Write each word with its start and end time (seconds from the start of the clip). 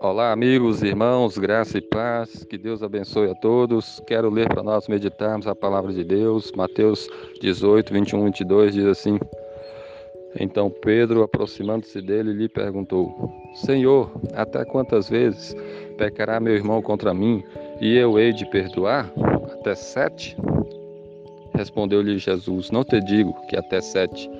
Olá, 0.00 0.30
amigos, 0.30 0.80
irmãos, 0.80 1.36
graça 1.36 1.76
e 1.76 1.80
paz, 1.80 2.44
que 2.44 2.56
Deus 2.56 2.84
abençoe 2.84 3.32
a 3.32 3.34
todos. 3.34 4.00
Quero 4.06 4.30
ler 4.30 4.48
para 4.48 4.62
nós 4.62 4.86
meditarmos 4.86 5.48
a 5.48 5.56
palavra 5.56 5.92
de 5.92 6.04
Deus. 6.04 6.52
Mateus 6.52 7.08
18, 7.40 7.92
21, 7.92 8.24
22 8.26 8.74
diz 8.74 8.86
assim: 8.86 9.18
Então 10.38 10.70
Pedro, 10.70 11.24
aproximando-se 11.24 12.00
dele, 12.00 12.32
lhe 12.32 12.48
perguntou: 12.48 13.12
Senhor, 13.54 14.08
até 14.34 14.64
quantas 14.64 15.08
vezes 15.08 15.56
pecará 15.96 16.38
meu 16.38 16.54
irmão 16.54 16.80
contra 16.80 17.12
mim 17.12 17.42
e 17.80 17.96
eu 17.96 18.20
hei 18.20 18.32
de 18.32 18.48
perdoar? 18.50 19.12
Até 19.52 19.74
sete? 19.74 20.36
Respondeu-lhe 21.54 22.18
Jesus: 22.18 22.70
Não 22.70 22.84
te 22.84 23.00
digo 23.00 23.34
que 23.48 23.56
até 23.56 23.80
sete, 23.80 24.30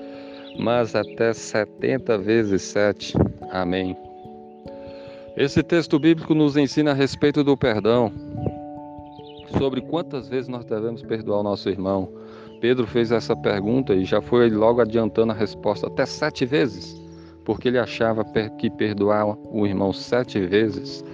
mas 0.56 0.94
até 0.94 1.32
setenta 1.32 2.16
vezes 2.16 2.62
sete. 2.62 3.14
Amém. 3.50 3.96
Esse 5.38 5.62
texto 5.62 6.00
bíblico 6.00 6.34
nos 6.34 6.56
ensina 6.56 6.90
a 6.90 6.94
respeito 6.94 7.44
do 7.44 7.56
perdão, 7.56 8.12
sobre 9.56 9.80
quantas 9.80 10.28
vezes 10.28 10.48
nós 10.48 10.64
devemos 10.64 11.00
perdoar 11.00 11.38
o 11.38 11.42
nosso 11.44 11.68
irmão. 11.68 12.12
Pedro 12.60 12.88
fez 12.88 13.12
essa 13.12 13.36
pergunta 13.36 13.94
e 13.94 14.04
já 14.04 14.20
foi 14.20 14.50
logo 14.50 14.80
adiantando 14.80 15.30
a 15.30 15.36
resposta, 15.36 15.86
até 15.86 16.04
sete 16.06 16.44
vezes, 16.44 17.00
porque 17.44 17.68
ele 17.68 17.78
achava 17.78 18.24
que 18.58 18.68
perdoar 18.68 19.38
o 19.52 19.64
irmão 19.64 19.92
sete 19.92 20.40
vezes 20.40 21.04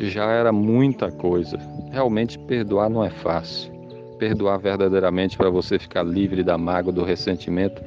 já 0.00 0.30
era 0.30 0.50
muita 0.50 1.12
coisa. 1.12 1.58
Realmente, 1.92 2.38
perdoar 2.38 2.88
não 2.88 3.04
é 3.04 3.10
fácil. 3.10 3.70
Perdoar 4.18 4.56
verdadeiramente 4.56 5.36
para 5.36 5.50
você 5.50 5.78
ficar 5.78 6.04
livre 6.04 6.42
da 6.42 6.56
mágoa, 6.56 6.90
do 6.90 7.04
ressentimento, 7.04 7.82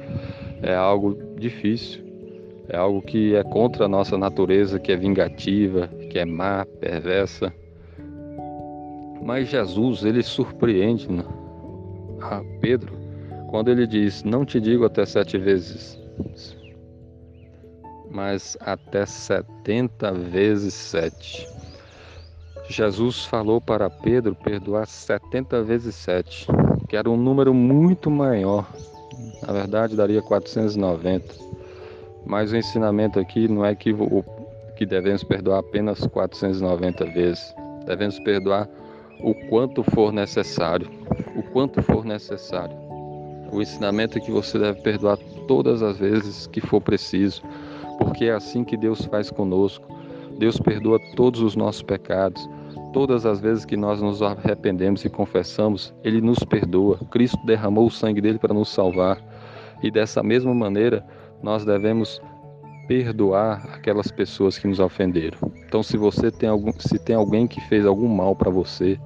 é 0.62 0.76
algo 0.76 1.18
difícil. 1.36 2.11
É 2.68 2.76
algo 2.76 3.02
que 3.02 3.34
é 3.34 3.42
contra 3.42 3.84
a 3.84 3.88
nossa 3.88 4.16
natureza, 4.16 4.78
que 4.78 4.92
é 4.92 4.96
vingativa, 4.96 5.88
que 6.10 6.18
é 6.18 6.24
má, 6.24 6.64
perversa. 6.80 7.52
Mas 9.22 9.48
Jesus, 9.48 10.04
ele 10.04 10.22
surpreende 10.22 11.10
né, 11.10 11.24
a 12.20 12.42
Pedro 12.60 12.96
quando 13.50 13.70
ele 13.70 13.86
diz: 13.86 14.24
Não 14.24 14.44
te 14.44 14.60
digo 14.60 14.84
até 14.84 15.04
sete 15.04 15.38
vezes, 15.38 15.98
mas 18.10 18.56
até 18.60 19.06
setenta 19.06 20.12
vezes 20.12 20.74
sete. 20.74 21.48
Jesus 22.68 23.26
falou 23.26 23.60
para 23.60 23.90
Pedro 23.90 24.34
perdoar 24.34 24.86
setenta 24.86 25.62
vezes 25.62 25.94
sete, 25.94 26.46
que 26.88 26.96
era 26.96 27.10
um 27.10 27.16
número 27.16 27.52
muito 27.52 28.10
maior. 28.10 28.66
Na 29.46 29.52
verdade, 29.52 29.96
daria 29.96 30.22
490. 30.22 31.34
Mas 32.24 32.52
o 32.52 32.56
ensinamento 32.56 33.18
aqui 33.18 33.48
não 33.48 33.64
é 33.64 33.74
que, 33.74 33.92
o, 33.92 34.24
que 34.76 34.86
devemos 34.86 35.24
perdoar 35.24 35.58
apenas 35.58 36.06
490 36.06 37.06
vezes. 37.06 37.54
Devemos 37.86 38.18
perdoar 38.20 38.68
o 39.20 39.34
quanto 39.48 39.82
for 39.82 40.12
necessário. 40.12 40.88
O 41.36 41.42
quanto 41.42 41.82
for 41.82 42.04
necessário. 42.04 42.76
O 43.52 43.60
ensinamento 43.60 44.16
é 44.16 44.20
que 44.20 44.30
você 44.30 44.58
deve 44.58 44.80
perdoar 44.80 45.18
todas 45.46 45.82
as 45.82 45.98
vezes 45.98 46.46
que 46.46 46.60
for 46.60 46.80
preciso, 46.80 47.42
porque 47.98 48.24
é 48.24 48.32
assim 48.32 48.64
que 48.64 48.76
Deus 48.76 49.04
faz 49.04 49.30
conosco. 49.30 49.86
Deus 50.38 50.58
perdoa 50.58 50.98
todos 51.16 51.40
os 51.40 51.54
nossos 51.54 51.82
pecados. 51.82 52.48
Todas 52.92 53.24
as 53.26 53.40
vezes 53.40 53.64
que 53.64 53.76
nós 53.76 54.00
nos 54.00 54.22
arrependemos 54.22 55.04
e 55.04 55.10
confessamos, 55.10 55.94
Ele 56.02 56.20
nos 56.20 56.38
perdoa. 56.40 56.98
Cristo 57.10 57.38
derramou 57.44 57.86
o 57.86 57.90
sangue 57.90 58.20
dele 58.20 58.38
para 58.38 58.54
nos 58.54 58.68
salvar. 58.68 59.18
E 59.82 59.90
dessa 59.90 60.22
mesma 60.22 60.54
maneira, 60.54 61.04
nós 61.42 61.64
devemos 61.64 62.20
perdoar 62.86 63.64
aquelas 63.74 64.10
pessoas 64.10 64.58
que 64.58 64.66
nos 64.66 64.80
ofenderam. 64.80 65.38
Então, 65.66 65.82
se 65.82 65.96
você 65.96 66.30
tem 66.30 66.48
algum, 66.48 66.72
se 66.78 66.98
tem 66.98 67.16
alguém 67.16 67.46
que 67.46 67.60
fez 67.62 67.86
algum 67.86 68.08
mal 68.08 68.34
para 68.34 68.50
você, 68.50 68.98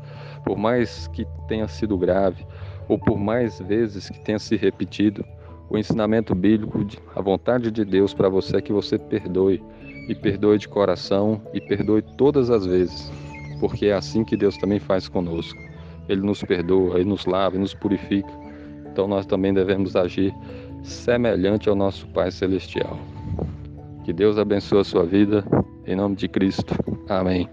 por 0.44 0.56
mais 0.56 1.08
que 1.08 1.26
tenha 1.48 1.68
sido 1.68 1.96
grave 1.96 2.46
ou 2.88 2.98
por 2.98 3.18
mais 3.18 3.58
vezes 3.60 4.08
que 4.08 4.18
tenha 4.20 4.38
se 4.38 4.56
repetido, 4.56 5.24
o 5.68 5.76
ensinamento 5.76 6.34
bíblico, 6.34 6.86
a 7.14 7.20
vontade 7.20 7.70
de 7.70 7.84
Deus 7.84 8.14
para 8.14 8.28
você 8.28 8.56
é 8.56 8.60
que 8.60 8.72
você 8.72 8.98
perdoe 8.98 9.62
e 10.08 10.14
perdoe 10.14 10.58
de 10.58 10.68
coração 10.68 11.42
e 11.52 11.60
perdoe 11.60 12.02
todas 12.16 12.50
as 12.50 12.64
vezes, 12.64 13.10
porque 13.58 13.86
é 13.86 13.92
assim 13.92 14.24
que 14.24 14.36
Deus 14.36 14.56
também 14.56 14.78
faz 14.78 15.08
conosco. 15.08 15.58
Ele 16.08 16.20
nos 16.20 16.42
perdoa, 16.42 17.00
ele 17.00 17.08
nos 17.08 17.26
lava, 17.26 17.56
ele 17.56 17.62
nos 17.62 17.74
purifica. 17.74 18.30
Então 18.92 19.08
nós 19.08 19.26
também 19.26 19.52
devemos 19.52 19.96
agir 19.96 20.32
semelhante 20.86 21.68
ao 21.68 21.74
nosso 21.74 22.06
Pai 22.08 22.30
Celestial. 22.30 22.98
Que 24.04 24.12
Deus 24.12 24.38
abençoe 24.38 24.80
a 24.80 24.84
sua 24.84 25.04
vida, 25.04 25.44
em 25.86 25.96
nome 25.96 26.16
de 26.16 26.28
Cristo. 26.28 26.74
Amém. 27.08 27.48